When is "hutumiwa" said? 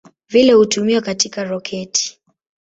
0.53-1.01